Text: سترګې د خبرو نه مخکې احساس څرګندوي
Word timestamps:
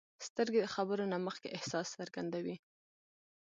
سترګې 0.27 0.59
د 0.63 0.67
خبرو 0.75 1.05
نه 1.11 1.17
مخکې 1.27 1.47
احساس 1.57 1.87
څرګندوي 1.97 2.55